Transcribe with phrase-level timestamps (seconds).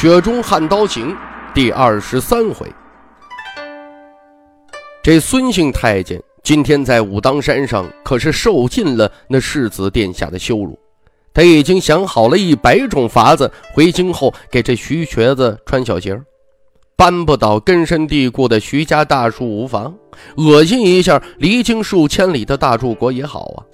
[0.00, 1.12] 雪中悍刀行》
[1.52, 2.72] 第二十三回，
[5.02, 10.78] 这孙姓太监今天在武当山上可是受尽了那世子殿下的羞辱。
[11.34, 16.16] 他已经想好了一百种法子，回京后给这徐瘸子穿小鞋
[16.94, 19.92] 搬不倒根深蒂固的徐家大树无妨，
[20.36, 23.66] 恶心一下离京数千里的大柱国也好啊。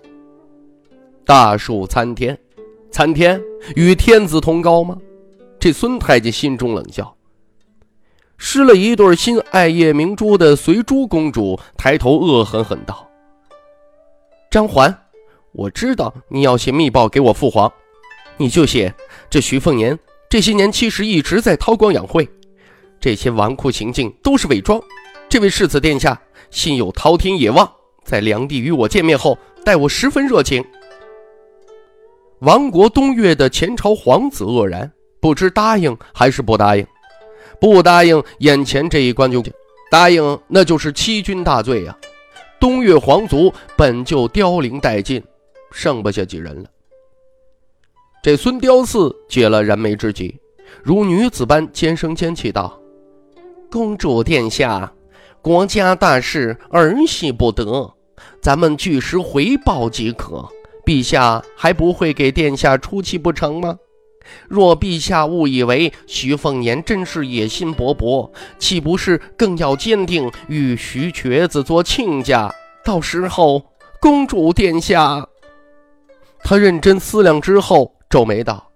[1.27, 2.38] 大树参天，
[2.91, 3.38] 参天
[3.77, 4.97] 与天子同高吗？
[5.64, 7.16] 这孙太监心中冷笑，
[8.36, 13.08] 失了一对心爱夜明珠的随珠公主抬头恶狠狠道
[14.52, 14.94] ：“张环，
[15.52, 17.72] 我知道你要写密报给我父皇，
[18.36, 18.94] 你就写
[19.30, 22.28] 这徐凤年这些年其实一直在韬光养晦，
[23.00, 24.78] 这些纨绔行径都是伪装。
[25.30, 27.67] 这位世子殿下心有滔天野望，
[28.05, 30.62] 在梁帝与我见面后，待我十分热情。”
[32.41, 34.92] 亡国东岳的前朝皇子愕然。
[35.25, 36.86] 不知答应还是不答应？
[37.58, 39.42] 不答应，眼前这一关就
[39.91, 41.97] 答应，那就是欺君大罪呀！
[42.61, 45.25] 东岳皇族本就凋零殆尽，
[45.72, 46.69] 剩不下几人了。
[48.22, 50.39] 这孙雕四解了燃眉之急，
[50.83, 52.78] 如女子般尖声尖气道
[53.72, 54.92] ：“公主殿下，
[55.41, 57.91] 国家大事儿戏不得，
[58.42, 60.47] 咱们据实回报即可。
[60.84, 63.78] 陛下还不会给殿下出气不成吗？”
[64.48, 72.55] 若陛下误以为徐凤年真是野心勃勃，岂不是更要坚定与徐瘸子做亲家？
[72.84, 73.64] 到时候，
[74.01, 75.27] 公主殿下，
[76.42, 78.70] 他认真思量之后，皱眉道：“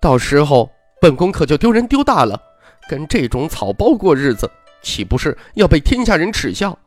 [0.00, 0.70] 到时候，
[1.00, 2.40] 本宫可就丢人丢大了。
[2.88, 4.50] 跟这种草包过日子，
[4.82, 6.78] 岂不是要被天下人耻笑？”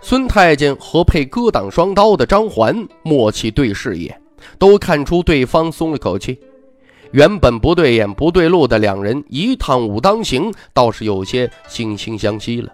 [0.00, 4.20] 孙太监和配割挡双刀的张环默契对视一眼。
[4.58, 6.38] 都看出对方松了口气，
[7.12, 12.72] 原本不对眼不对路的两人，一趟武当行倒是有些惺惺相惜了。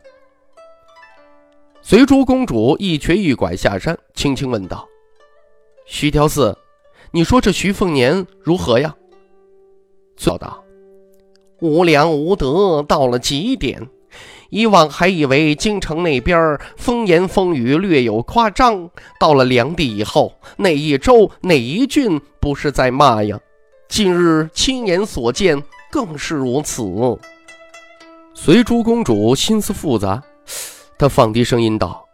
[1.83, 4.87] 随珠公主一瘸一拐下山，轻轻问道
[5.87, 6.57] ：“徐条四，
[7.11, 8.95] 你说这徐凤年如何呀？”
[10.17, 10.63] 笑道
[11.61, 13.89] ：“无良无德到了极点。”
[14.51, 23.41] 以往还以为京城那边风言风语略有夸张，到了梁地以后，哪一州哪一郡不是在骂呀？
[23.89, 26.85] 近日亲眼所见，更是如此。
[28.35, 30.23] 随珠公主心思复杂，
[30.99, 32.05] 她放低声音道：“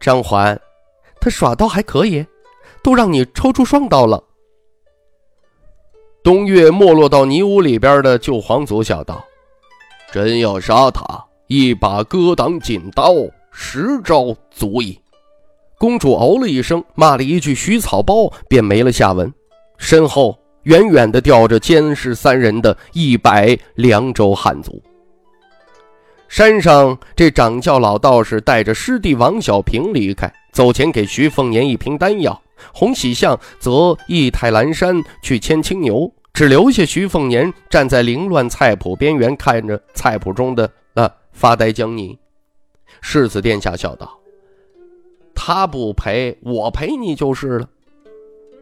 [0.00, 0.60] 张环，
[1.20, 2.26] 他耍刀还可以，
[2.82, 4.22] 都让你抽出双刀了。”
[6.22, 9.24] 东岳没落到泥污里边的旧皇族笑道
[10.12, 13.14] ：“真要杀他！”一把割挡锦刀，
[13.50, 15.00] 十招足矣。
[15.78, 19.32] 公主哦了一声，骂了一句“徐草包”，便没了下文。
[19.78, 24.82] 身后远远的吊着监视三人的一百凉州汉族。
[26.28, 32.38] 山上这掌教老道士带着师弟王小平离开，走前给徐凤年一瓶丹药，
[32.74, 40.70] 洪喜相则一抬蓝山去牵青牛，只留下徐凤年站在凌乱菜谱边缘，看着菜谱中的。
[41.38, 42.18] 发呆，江泥，
[43.00, 44.18] 世子殿下笑道
[45.32, 47.70] ：“他不陪我陪你就是了。”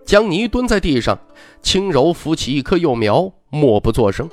[0.05, 1.19] 江泥蹲在地上，
[1.63, 4.29] 轻柔扶起一棵幼苗，默不作声。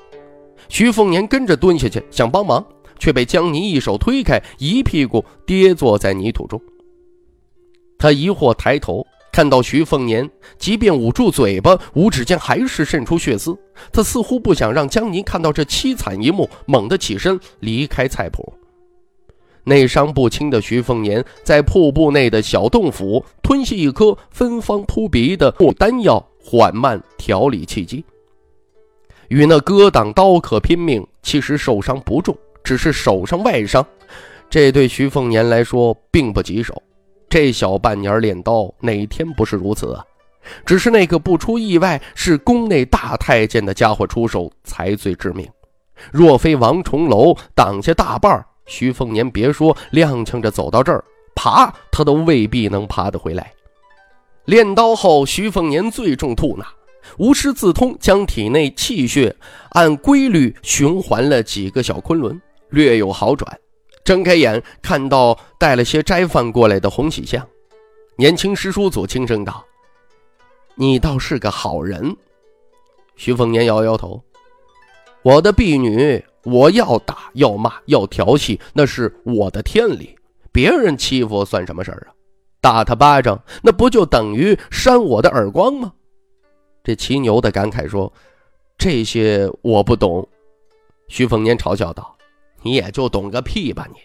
[0.68, 2.62] 徐凤年跟着蹲下去想帮忙，
[3.00, 6.62] 却被江泥一手推开，一屁股跌坐在泥土中。
[7.98, 9.08] 他疑惑抬头。
[9.34, 10.30] 看到徐凤年，
[10.60, 13.58] 即便捂住嘴巴，五指间还是渗出血丝。
[13.92, 18.54] 他似乎不想让江宁看到这凄惨一幕，猛地起身离开菜圃。
[19.64, 28.06] 内伤不轻的徐凤年在瀑布内的小洞府吞下一颗芬芳扑鼻的丹药，缓慢调理气机。
[29.30, 33.84] 与那割挡刀客拼命，其实受伤不重，只是手上外伤，
[34.48, 36.80] 这对徐凤年来说并不棘手。
[37.34, 40.06] 这小半年练刀，哪天不是如此啊？
[40.68, 45.50] 只是那个不出意外是宫内大太监的家伙出手才最致命。
[46.12, 51.04] 若非王重楼挡下大半，徐凤年别说踉跄着走到这儿，
[51.34, 53.52] 爬他都未必能爬得回来。
[54.46, 56.68] 练刀后，徐凤年最重吐纳，
[57.18, 59.36] 无师自通将体内气血
[59.72, 62.40] 按规律循环了几个小昆仑，
[62.70, 63.60] 略有好转。
[64.04, 67.48] 睁开眼，看到带了些斋饭过来的洪喜相，
[68.18, 69.64] 年轻师叔祖轻声道
[70.76, 72.16] ：“你倒是个好人。”
[73.16, 74.22] 徐凤年摇摇头
[75.24, 80.18] ：“我的婢女，我要打要骂要调戏，那是我的天理。
[80.52, 82.14] 别人欺负算什么事儿啊？
[82.60, 85.94] 打他巴掌，那不就等于扇我的耳光吗？”
[86.84, 88.12] 这骑牛的感慨说
[88.78, 90.28] ：“这些我不懂。”
[91.08, 92.13] 徐凤年嘲笑道
[92.64, 93.88] ：“你也就懂个屁吧！
[93.94, 94.00] 你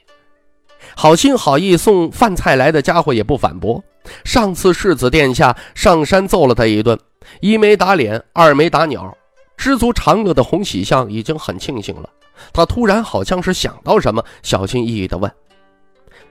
[0.95, 3.83] 好心好意送饭菜来的家伙也不反驳。
[4.25, 6.99] 上次世子殿下上山揍了他一顿，
[7.41, 9.17] 一没打脸，二没打鸟。
[9.57, 12.09] 知足常乐的洪喜相已经很庆幸了。
[12.53, 15.31] 他突然好像是想到什么，小心翼翼地问：‘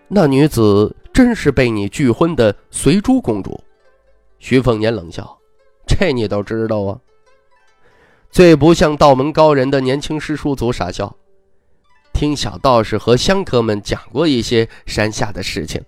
[0.07, 3.59] 那女子真是被你拒婚的随珠公主？’
[4.39, 5.37] 徐凤年冷笑。”
[5.85, 6.99] 这你都知道啊！
[8.29, 11.15] 最不像道门高人的年轻师叔祖傻笑，
[12.17, 15.79] 听小道士和香客们讲过一些山下的事情。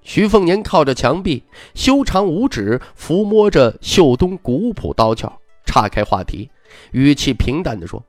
[0.00, 1.42] 徐凤年靠着墙壁，
[1.74, 5.30] 修长五指抚摸着秀东古朴刀鞘，
[5.66, 6.48] 岔开话题，
[6.92, 8.02] 语气平淡地说：“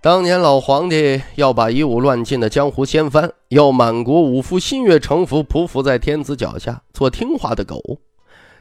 [0.00, 7.82] 当年老皇帝要把一武乱禁的江湖掀翻，要满国武夫心悦诚服，匍匐在天子脚下，做听话的狗。”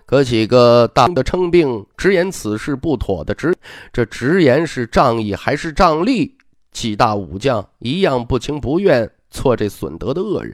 [0.08, 3.56] 可几个大的称病，直言此事不妥的直，
[3.92, 6.35] 这直言是仗义还是仗利？
[6.76, 10.54] 几大武将一样不情不愿做这损德的恶人。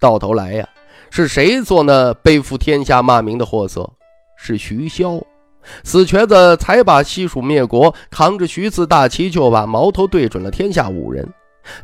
[0.00, 0.68] 到头来呀，
[1.08, 3.88] 是谁做那背负天下骂名的货色？
[4.36, 5.22] 是徐骁，
[5.84, 11.26] 死瘸子才把西蜀灭国，扛着徐字大旗就把矛头对准了天下武人，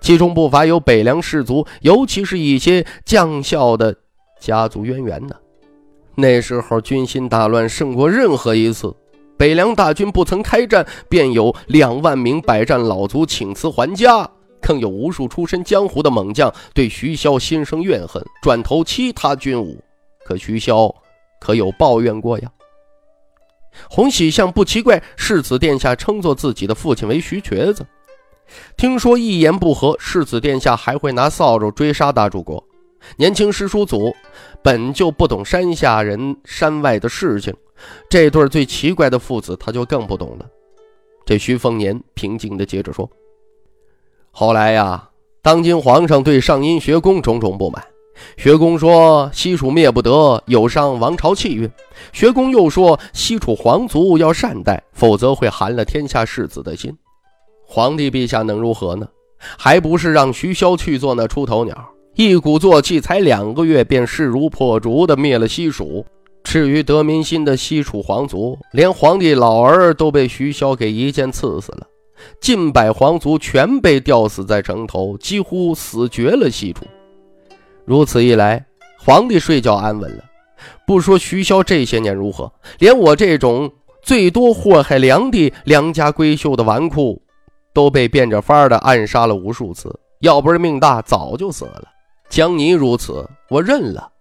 [0.01, 3.95] 其中不乏有北凉士族，尤其是一些将校的
[4.41, 5.37] 家族渊源呢。
[6.17, 8.93] 那时候军心大乱，胜过任何一次。
[9.39, 14.29] 北凉大军不曾开战，便有两万名百战老卒请辞还家，
[14.61, 19.83] 更有无数出身江湖的猛将对徐骁心生怨恨，转投其他军伍。
[20.25, 20.93] 可徐骁
[21.41, 22.51] 可有抱怨过呀？
[23.89, 27.87] 洪喜相不奇怪，世子殿下称作自己的父亲为徐瘸子。
[28.77, 32.63] 听说一言不合，世子殿下还会拿扫帚追杀大柱国。
[33.17, 34.13] 年轻师叔祖
[34.63, 37.55] 本就不懂山下人山外的事情，
[38.11, 40.47] 这对最奇怪的父子他就更不懂了。
[41.25, 43.09] 这徐凤年平静地接着说
[44.33, 45.11] ：“后来呀，
[45.43, 47.85] 当今皇上对上阴学宫种种不满，
[48.37, 51.69] 学宫说西楚灭不得，有伤王朝气运；
[52.13, 56.97] 学宫又说西楚皇族要善待，否则会寒了天下士子的心。
[57.67, 59.07] 皇帝陛下能如何呢？
[59.59, 61.77] 还不是让徐骁去做那出头鸟。”
[62.21, 66.05] 一鼓作气，才两个月便势如破竹的灭了西蜀。
[66.43, 71.87] 至于得民心的西楚皇族，连皇帝老儿都被徐骁给一剑刺死了，
[72.41, 76.85] 近百皇族全被吊死在城头，几乎死绝了西楚。
[77.85, 78.67] 如此一来，
[78.99, 80.25] 皇帝睡觉安稳了。
[80.89, 83.71] 不说徐骁这些年如何，连我这种
[84.03, 87.21] 最多祸害良帝良家闺秀的纨绔，
[87.73, 89.97] 都被变着法儿的暗杀了无数次。
[90.19, 91.85] 要不是命大，早就死了。
[92.29, 94.13] 江泥如此，我认了。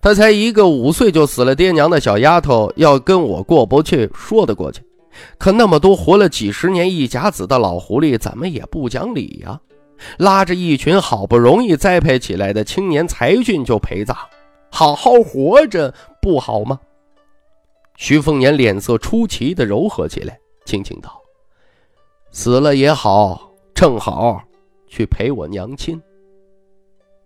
[0.00, 4.82] 他才一个五岁就死了爹娘的小丫头，要跟我过不去，说得过去。
[5.38, 9.60] 可那么多活了几十年一甲子的老狐狸，怎么也不讲理呀？
[10.18, 14.16] 拉着一群好不容易栽培起来的青年才俊就陪葬，
[14.70, 15.92] 好好活着
[16.22, 16.78] 不好吗？
[17.96, 21.18] 徐凤年脸色出奇的柔和起来，轻轻道
[22.30, 24.42] ：“死了也好，正好
[24.86, 26.00] 去陪我娘亲。”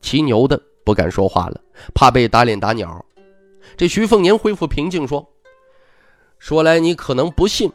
[0.00, 1.60] 骑牛的不敢说话了，
[1.94, 3.04] 怕被打脸打鸟。
[3.76, 5.26] 这徐凤年恢复平静说
[6.38, 7.70] ：“说来你可能不信，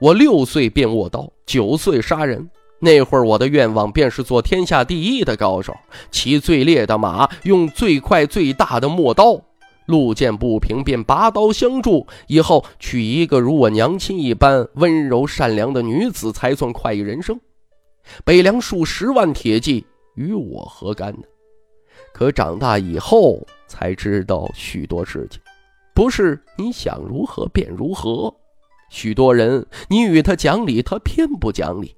[0.00, 2.50] 我六岁便握刀，九岁杀人。
[2.80, 5.74] 那会儿我的愿望便是做天下第一的高手，
[6.10, 9.40] 骑最烈的马，用最快最大的陌刀。
[9.86, 12.06] 路见不平便拔刀相助。
[12.26, 17.40] 以后娶一个如我娘亲一般温柔善良的女子，才算快意人生。
[18.24, 21.22] 北凉数十万铁骑，与我何干呢？”
[22.12, 25.40] 可长大以后才知道许多事情，
[25.94, 28.34] 不是你想如何便如何。
[28.90, 31.94] 许多人你与他讲理，他偏不讲理。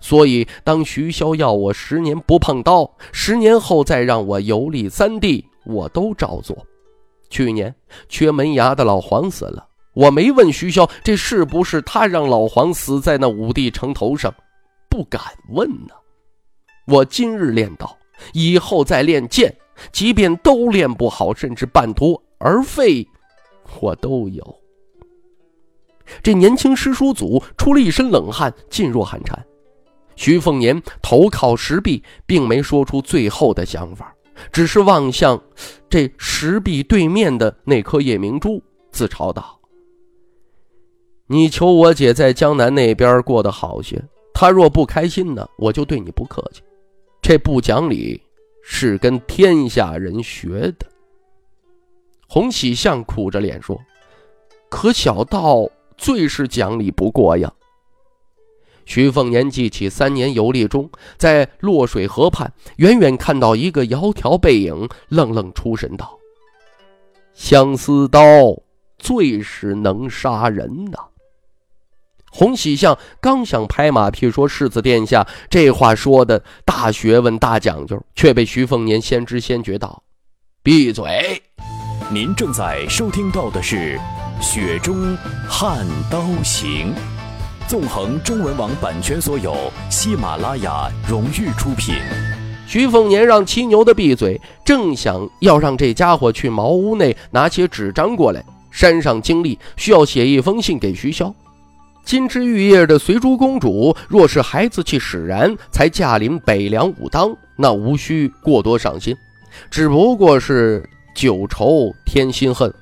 [0.00, 6.56] 所以当徐骁要我十年不碰刀，十年后再让我游历三地，我都照做。
[7.28, 7.74] 去年
[8.08, 14.32] 缺门牙的老黄死了，我没问徐骁这是不是他让老黄死在那五帝城头上，
[14.88, 15.94] 不敢问呢。
[16.86, 17.96] 我今日练刀。
[18.32, 19.56] 以后再练剑，
[19.92, 23.06] 即便都练不好，甚至半途而废，
[23.80, 24.58] 我都有。
[26.22, 29.46] 这年轻师叔祖出了一身冷汗，噤若寒蝉。
[30.14, 34.14] 徐凤年头靠石壁，并没说出最后的想法，
[34.52, 35.42] 只是望向
[35.88, 39.58] 这石壁对面的那颗夜明珠，自嘲道
[41.28, 46.60] ：“你求我姐在江南那边过得好些，她若不开心呢，我就对你不客气。
[47.22, 48.20] 这不讲理，
[48.64, 50.86] 是跟天下人学的。”
[52.26, 53.80] 洪喜相苦着脸说
[54.68, 57.52] ：“可小道最是讲理不过呀。”
[58.84, 66.18] 徐凤年记起三年游历中，在洛水河畔远远看到一个窈窕背影，愣愣出神道
[67.32, 68.20] ：“相思刀
[68.98, 70.98] 最是能杀人呐！”
[72.34, 80.02] 洪喜相刚想拍马屁说：“世子殿下，这话说的大学问、大讲究。”却被徐凤年先知先觉道
[80.64, 81.42] ：“闭嘴！”
[82.10, 83.98] 您正在收听到的是
[84.42, 86.94] 《雪中悍刀行》。
[87.68, 89.54] 纵横中文网版权所有，
[89.90, 91.96] 喜马拉雅荣誉出品。
[92.66, 98.42] 徐凤年让骑牛的闭嘴，正想要让这家伙去茅屋内拿些纸张过来。
[98.70, 101.34] 山上经历需要写一封信给徐骁。
[102.04, 109.16] 金枝玉叶的随珠公主，若是孩子气使然，才驾临北凉武当，那无需过多上心，
[109.70, 112.72] 只不过是久仇添心恨。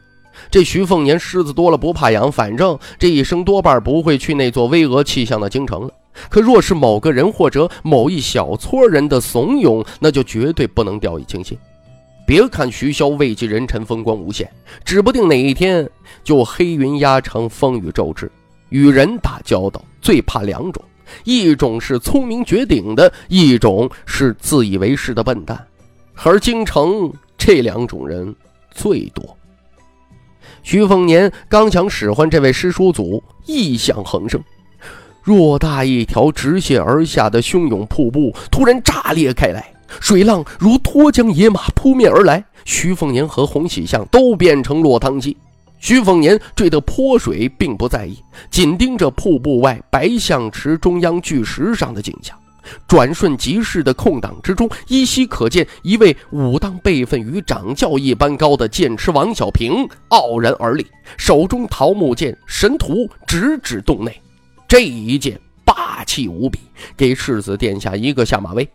[0.50, 5.90] 这徐凤年虱子多了不怕痒，反正这一生多半不会去那座巍峨气象的京城了。
[6.28, 11.56] 可若是某个人或者某一小撮人的怂恿，那就绝对不能掉以轻心。
[12.26, 14.50] 别看徐骁位极人臣，风光无限，
[14.84, 15.88] 指不定哪一天
[16.24, 18.30] 就黑云压城，风雨骤至。
[18.70, 20.82] 与人打交道最怕两种，
[21.24, 25.66] 一种是聪明绝顶的，一种是自以为是的笨蛋。
[26.22, 28.34] 而京城这两种人
[28.70, 29.36] 最多。
[30.62, 34.42] 徐凤年刚想使唤这位师叔祖，异象横生，
[35.24, 45.34] 偌大一条直泻而下的汹涌瀑布突然炸裂开来，水浪如脱缰野马扑面而来，徐凤年和洪喜相都变成落汤鸡。
[45.80, 52.36] 徐凤年坠得泼水，并不在意，紧盯着瀑布外白象池中央巨石上的景象。
[52.86, 64.20] 转瞬即逝的空档之中，依稀可见一位武当辈分与掌教一般高的剑痴王小平傲然而立，手中桃木剑神图直指洞内。
[64.68, 66.60] 这一剑霸气无比，
[66.96, 68.68] 给世子殿下一个下马威。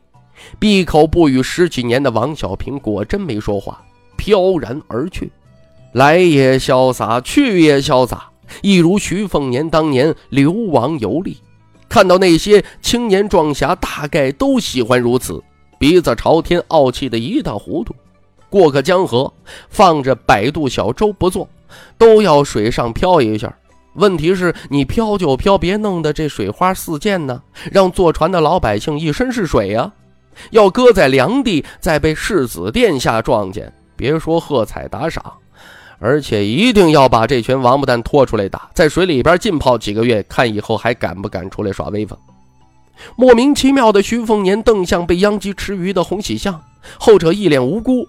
[0.60, 3.82] 闭口不语十几年的王小平果真没说话，
[4.18, 5.32] 飘然而去，
[5.96, 8.30] 来也潇洒，去也潇洒，
[8.62, 11.38] 一如徐凤年当年流亡游历。
[11.88, 15.42] 看到那些青年壮侠，大概都喜欢如此，
[15.80, 17.96] 鼻子朝天，傲气的一塌糊涂。
[18.50, 19.32] 过个江河，
[19.70, 21.48] 放着摆渡小舟不坐，
[21.98, 23.58] 都要水上漂一下。
[23.94, 29.90] 问题是你漂就漂，别弄得这水花四溅呢，让坐船的老百姓一身是水呀。
[30.52, 35.24] 要搁在梁地，再被世子殿下撞见，别说喝彩打赏。
[36.00, 42.18] 而且一定要把这群王八蛋拖出来打，在水里边浸泡几个月，看以后还敢不敢出来耍威风。
[43.16, 46.62] 莫名其妙的徐凤年瞪向被殃及池鱼的洪喜相，
[46.98, 48.08] 后者一脸无辜。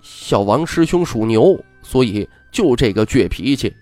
[0.00, 3.72] 小王师兄属牛，所以就这个倔脾气。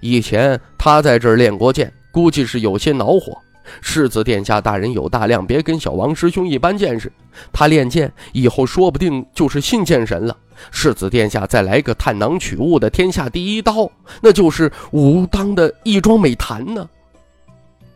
[0.00, 3.36] 以前他在这儿练过剑，估计是有些恼火。
[3.80, 7.10] 世子殿下大人有大量，别跟小王师兄一般见识。
[7.52, 10.36] 他练剑以后，说不定就是信剑神了。
[10.70, 13.90] 世子殿下再来个探囊取物的天下第一刀，
[14.20, 16.88] 那就是武当的一桩美谈呢。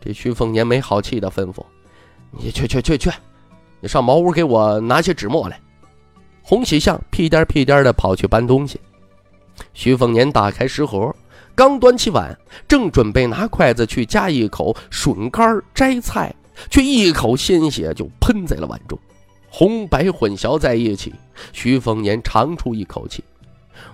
[0.03, 1.63] 这徐凤年没好气的吩咐
[2.31, 3.11] ：“你去去去去，
[3.79, 5.59] 你上茅屋给我拿些纸墨来。”
[6.43, 8.79] 洪喜相屁颠屁颠的跑去搬东西。
[9.73, 11.13] 徐凤年打开食盒。
[11.55, 16.31] 刚端起碗，正准备拿筷子去夹一口笋干摘菜，
[16.69, 18.95] 却一口鲜血就喷在了碗中，
[19.57, 21.11] 红白混淆在一起。
[21.51, 23.23] 徐凤年长出一口气，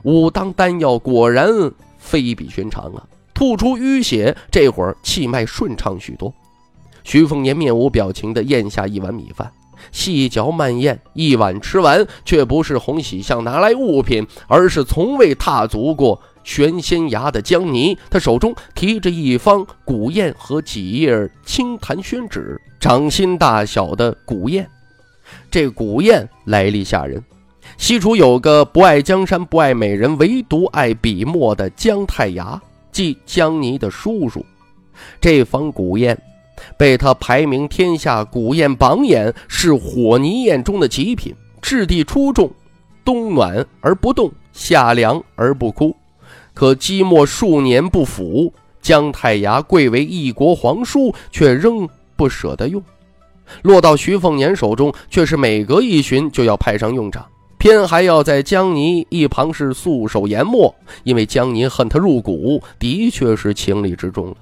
[0.03, 1.49] 武当丹药果然
[1.97, 3.07] 非比寻常啊！
[3.33, 6.33] 吐出淤血，这会儿气脉顺畅许多。
[7.05, 9.49] 徐凤年面无表情地咽下一碗米饭，
[9.89, 16.21] 细嚼慢咽，一碗吃完，却不是洪喜相拿来物品，而是从未踏足过。
[16.43, 24.67] 玄仙崖的江泥，他手中提着一方古砚和几页青檀宣纸，掌心大小的古砚。
[25.51, 27.23] 这古砚来历吓人，
[27.77, 32.61] 西楚有个不爱江山不爱美人，唯独爱笔墨的姜太牙，
[32.91, 34.45] 即姜泥的叔叔。
[35.19, 36.17] 这方古砚
[36.77, 42.49] 被他排名天下古砚榜眼，是火泥砚中的极品，质地出众，
[43.03, 45.95] 冬暖而不冻，夏凉而不枯。
[46.53, 52.79] 可积墨数年不腐，姜太牙贵为一国皇叔，却仍不舍得用；
[53.63, 57.25] 落到徐凤年手中，却是每隔一旬就要派上用场，
[57.57, 60.73] 偏还要在江泥一旁是素手研墨，
[61.03, 64.35] 因为江泥恨他入骨，的确是情理之中了。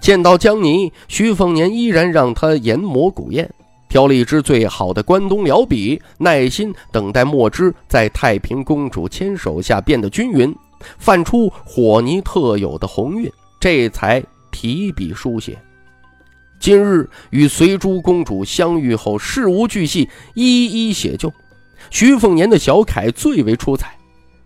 [0.00, 3.48] 见到江泥，徐凤年依然让他研磨古砚。
[3.88, 10.54] 挑了一支最好的关东辽笔，耐心等待墨汁在太平公主牵手下变得均匀，
[10.98, 15.58] 泛出火泥特有的红晕，这才提笔书写。
[16.58, 21.32] 今日与随珠公主相遇后，事无巨细一一写就。
[21.90, 23.96] 徐凤年的小楷最为出彩。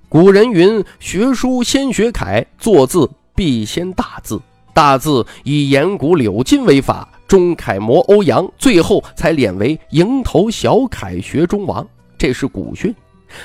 [0.08, 4.40] 古人云：“学书先学楷，作字必先大字，
[4.74, 11.88] 大字以颜骨柳金为法。”中楷模欧阳，最后才敛为蝇头小楷学中王，
[12.18, 12.94] 这是古训。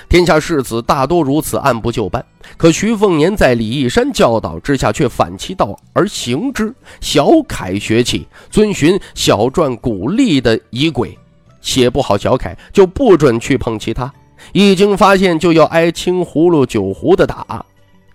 [0.09, 2.23] 天下士子大多如此按部就班，
[2.57, 11.17] 可徐凤年在李义山教导之下，却反其道而行之，小楷学起，遵循小篆古隶的仪轨，
[11.61, 14.11] 写不好小楷就不准去碰其他，
[14.53, 17.65] 一经发现就要挨青葫芦酒壶的打。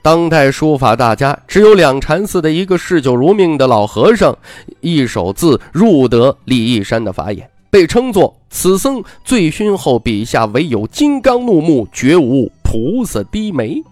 [0.04, 4.36] 当代书法大家只有两禅寺的一个嗜酒如命的老和尚，
[4.80, 13.82] 一手字入得李义山的法眼，被称作此僧醉醺后笔下唯有金刚怒目，绝无菩萨低眉。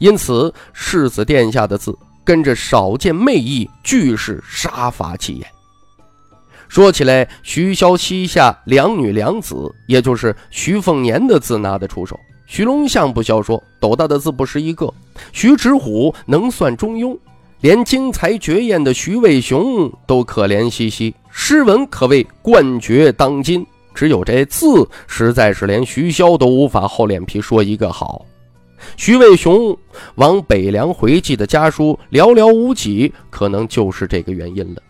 [0.00, 5.46] 因此世子殿下的字跟着少见媚意，俱是杀伐气焰。
[6.66, 12.18] 说起来，徐骁膝下两女两子，也就是徐凤年的字拿得出手。
[12.48, 14.92] 徐龙相不消说，斗大的字不是一个。
[15.30, 17.16] 徐直虎能算中庸，
[17.62, 21.14] 连精才绝艳的徐渭雄都可怜兮兮。
[21.30, 23.64] 诗文可谓冠绝当今，
[23.94, 28.26] 只有这字，实在是连徐骁都无法厚脸皮说一个好。
[28.96, 29.76] 徐渭雄
[30.16, 34.82] 往北凉回寄的家书寥寥无几，可能就是这个原因了。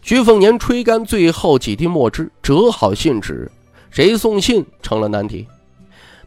[0.00, 3.52] 徐凤年吹干最后几滴墨汁，折好信纸，
[3.90, 5.46] 谁送信成了难题。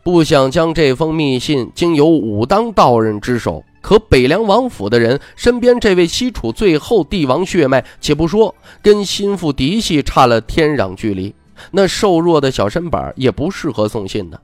[0.03, 11.35] 不想将这封密信经由武当道人之手，可北凉王府的人身边这位西楚最后帝王血脉，且不说跟心腹嫡系差了天壤距离，
[11.69, 14.39] 那瘦弱的小身板也不适合送信的。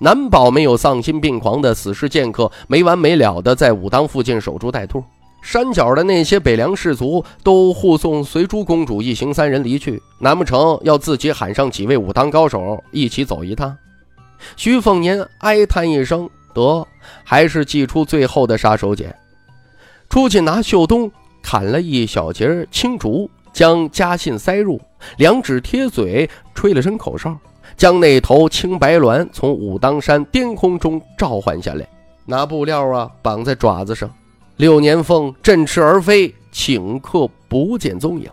[0.00, 5.04] 难保没有丧心病狂的死士剑客，没完没了的在武当附近守株待兔。
[5.42, 13.76] 山脚的那些北凉士族都护送随珠公主一行三人离去，难不成要自己喊上几位武当高手一起走一趟？
[14.56, 16.86] 徐凤年哀叹一声：“得，
[17.24, 19.12] 还是祭出最后的杀手锏。”
[20.08, 21.10] 出去拿绣东
[21.42, 24.80] 砍了一小截青竹，将家信塞入，
[25.18, 27.36] 两指贴嘴，吹了声口哨，
[27.76, 31.86] 将那头青白鸾从武当山巅空中召唤下来，
[32.24, 34.10] 拿布料啊绑在爪子上。
[34.56, 38.28] 六年凤振翅而飞，顷刻不见踪影。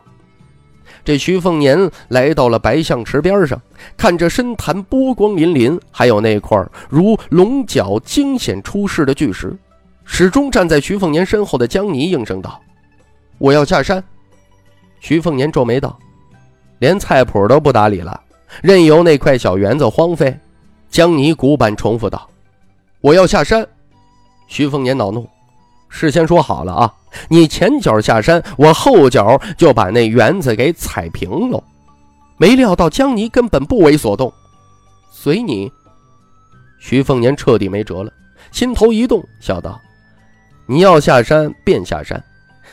[1.06, 3.62] 这徐凤年来到了白象池边上，
[3.96, 9.56] 看着深潭波光粼粼，还有那块如龙角惊险出世的巨石，
[10.04, 12.60] 始终站在徐凤年身后的江泥应声道
[13.38, 14.04] ：“我要下山。”
[15.00, 15.96] 徐凤年皱眉道
[16.80, 18.20] ：“连菜谱都不打理了，
[18.64, 20.36] 任由那块小园子荒废。”
[20.90, 22.28] 江泥古板重复道
[23.00, 23.64] ：“我要下山。”
[24.48, 25.30] 徐凤年恼怒。
[25.88, 26.94] 事先说好了啊！
[27.30, 31.64] 你前脚下山，我后脚就把那园子给踩平喽。
[32.38, 34.34] 没料到江泥根本不为所动，
[35.12, 35.72] 随你。
[36.80, 38.12] 徐凤年彻底没辙了，
[38.52, 39.80] 心头一动，笑道
[40.68, 42.22] ：“你要下山便下山，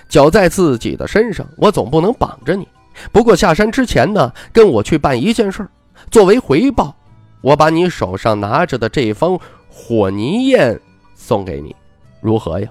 [0.08, 2.66] 脚在自己的身上，我总不能绑着你。
[3.12, 5.66] 不过下山之前呢，跟我去办一件事，
[6.10, 6.94] 作为回报，
[7.40, 9.38] 我把你手上拿着的这封
[9.70, 10.78] 火泥砚
[11.14, 11.74] 送给你，
[12.20, 12.68] 如何呀？”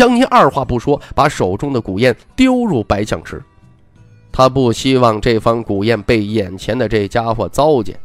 [0.00, 3.38] 江泥二话不说，把手中的古砚丢入白象池。
[4.32, 8.00] 他不希望这方古砚被眼前的这家伙糟践。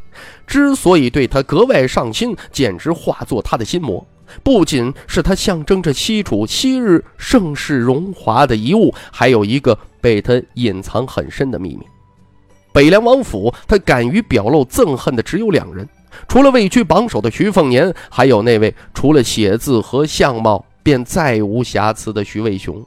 [0.46, 4.06] 之所以对他格外上心，简直化作他的心魔。
[4.42, 11.86] 不仅是他象征着西楚昔日盛世荣华的遗物，还有一个被他隐藏很深的秘密。
[12.74, 15.88] 北凉王府，他敢于表露憎恨的只有两人，
[16.28, 20.62] 除了位居榜首的徐凤年，还有那位除了写字和相貌。
[20.86, 22.80] 便再无瑕疵的徐渭雄，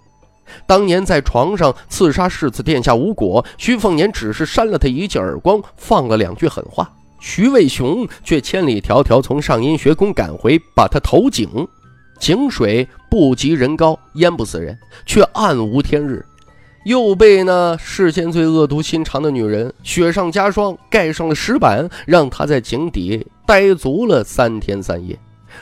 [0.66, 11.68] 当年在床上刺杀世子殿下无果，徐凤年只是扇了他一记耳光，放了两句狠话，徐渭雄却千里迢迢从上阴学宫赶回，把他投井。
[12.22, 16.26] 井水不及人高，淹不死人，却暗无天日。
[16.86, 25.20] 又被那世间最恶毒心肠的女人雪上加霜，盖上了石板，让他在井底待足了三天三夜。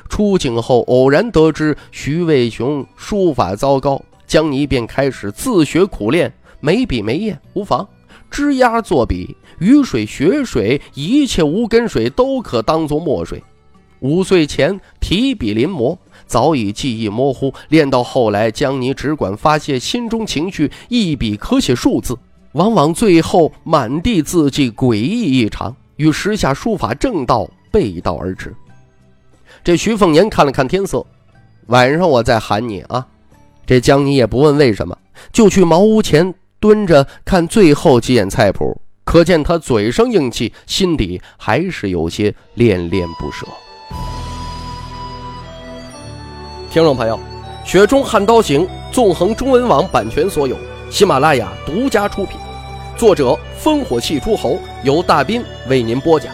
[0.09, 7.87] 出警后，偶然得知徐渭雄书法糟糕，江泥便开始自学苦练，没笔没砚无妨，
[8.29, 13.41] 枝丫作笔，雨水、雪水，一切无根水都可当作墨水。
[13.99, 17.51] 五岁前提笔临摹，早已记忆模糊。
[17.69, 22.15] 练到后来，江泥只管发泄心中情绪，一笔可写数字，
[22.51, 28.55] 往往最后满地字迹诡异异常，与时下书法正道背道而驰。
[29.67, 31.05] 这徐凤年看了看天色，
[31.65, 33.05] 晚上我再喊你啊。
[33.65, 34.97] 这江泥也不问为什么，
[35.33, 38.81] 就去茅屋前蹲着看最后几眼菜谱。
[39.03, 43.45] 可见他嘴上硬气，心底还是有些恋恋不舍。
[46.71, 47.19] 听众朋友，
[47.69, 50.55] 《雪中悍刀行》纵横中文网版权所有，
[50.89, 52.39] 喜马拉雅独家出品，
[52.95, 56.33] 作者烽火戏诸侯，由大斌为您播讲。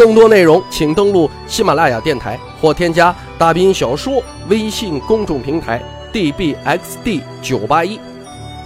[0.00, 5.78] 更多内容请登录喜马拉雅电台或添加大兵小说微信公众平台
[6.10, 7.98] dbxd 九八一。《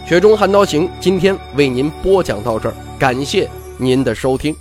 [0.09, 4.55] 雪中悍刀行》今天为您播讲到这儿，感谢您的收听。